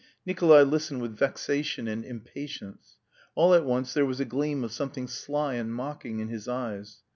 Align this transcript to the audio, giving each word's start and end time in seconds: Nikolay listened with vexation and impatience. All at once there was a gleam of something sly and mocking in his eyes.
Nikolay 0.25 0.63
listened 0.63 1.03
with 1.03 1.11
vexation 1.15 1.87
and 1.87 2.03
impatience. 2.03 2.97
All 3.35 3.53
at 3.53 3.65
once 3.65 3.93
there 3.93 4.03
was 4.03 4.19
a 4.19 4.25
gleam 4.25 4.63
of 4.63 4.71
something 4.71 5.07
sly 5.07 5.53
and 5.53 5.71
mocking 5.71 6.17
in 6.17 6.27
his 6.27 6.47
eyes. 6.47 7.03